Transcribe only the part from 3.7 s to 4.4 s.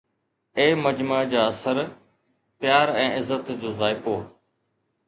ذائقو؟